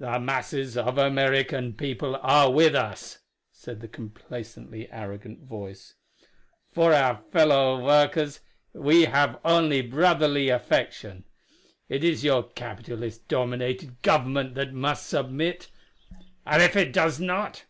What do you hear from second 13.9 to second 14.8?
Government that